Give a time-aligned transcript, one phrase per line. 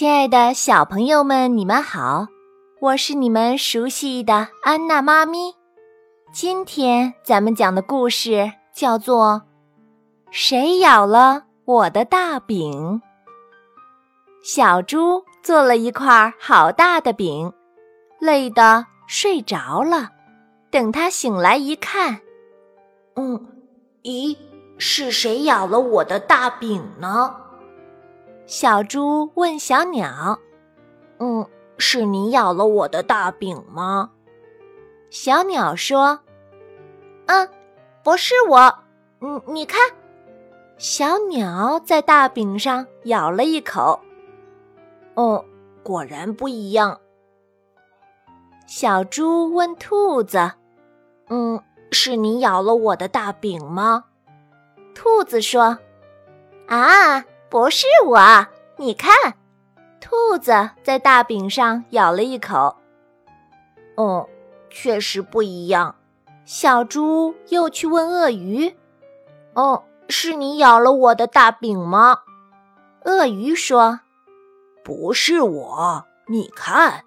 [0.00, 2.26] 亲爱的小朋友们，你们好，
[2.80, 5.54] 我是你们熟悉的安娜妈咪。
[6.32, 9.42] 今天咱们讲的故事叫做
[10.30, 12.72] 《谁咬了我的大饼》。
[14.42, 17.52] 小猪做了一块好大的饼，
[18.18, 20.08] 累得睡着了。
[20.70, 22.22] 等他醒来一看，
[23.16, 23.46] 嗯，
[24.04, 24.34] 咦，
[24.78, 27.36] 是谁咬了我的大饼呢？
[28.50, 30.40] 小猪问小鸟
[31.20, 31.46] ：“嗯，
[31.78, 34.10] 是你咬了我的大饼吗？”
[35.08, 36.18] 小鸟说
[37.26, 37.48] ：“嗯，
[38.02, 38.74] 不是我。
[39.20, 39.78] 嗯，你看。”
[40.78, 44.00] 小鸟在大饼上咬了一口。
[45.14, 45.44] 哦，
[45.84, 47.00] 果然不一样。
[48.66, 50.50] 小猪问兔子
[51.30, 51.62] ：“嗯，
[51.92, 54.06] 是你咬了我的大饼吗？”
[54.92, 55.78] 兔子说
[56.66, 58.46] ：“啊。”不是我，
[58.76, 59.12] 你看，
[60.00, 62.76] 兔子在大饼上咬了一口。
[63.96, 64.28] 哦，
[64.70, 65.96] 确实不一样。
[66.44, 68.76] 小猪又去问鳄鱼
[69.54, 72.20] ：“哦，是你咬了我的大饼吗？”
[73.04, 73.98] 鳄鱼说
[74.84, 77.02] ：“不是我，你看。”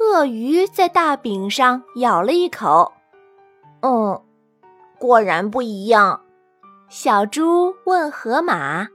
[0.00, 2.92] 鳄鱼在大饼上咬了一口。
[3.82, 4.20] 嗯，
[4.98, 6.22] 果然不一样。
[6.88, 8.88] 小猪问河马。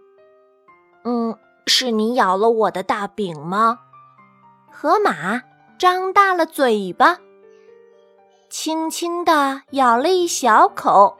[1.04, 1.36] 嗯，
[1.66, 3.80] 是你咬了我的大饼吗？
[4.70, 5.42] 河马
[5.78, 7.20] 张大了嘴巴，
[8.50, 11.18] 轻轻地咬了一小口。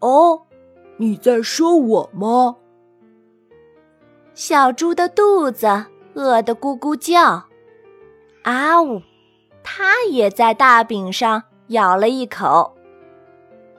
[0.00, 0.42] 哦，
[0.98, 2.56] 你在说我吗？
[4.34, 7.44] 小猪的肚子饿得咕咕叫，
[8.42, 9.00] 啊呜！
[9.62, 12.74] 它也在大饼上咬了一口，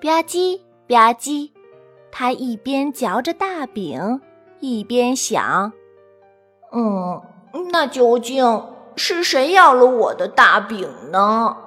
[0.02, 1.52] 吧唧吧唧，
[2.11, 4.20] 它一边嚼着大饼。
[4.59, 5.72] 一边想，
[6.72, 7.22] 嗯，
[7.72, 8.64] 那究竟
[8.95, 11.58] 是谁咬了我的大饼呢？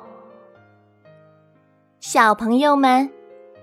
[2.01, 3.11] 小朋友们，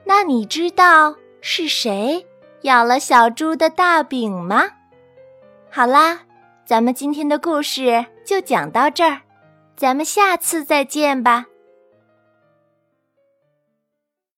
[0.03, 2.25] 那你知道是谁
[2.61, 4.63] 咬了小猪的大饼吗？
[5.69, 6.21] 好啦，
[6.65, 9.21] 咱们今天的故事就讲到这儿，
[9.75, 11.45] 咱们下次再见吧。